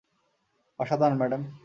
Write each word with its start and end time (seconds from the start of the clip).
অসাধারণ, 0.79 1.15
ম্যাডাম! 1.17 1.41